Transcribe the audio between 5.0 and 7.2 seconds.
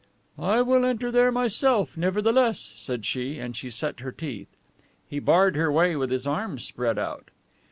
He barred her way with his arms spread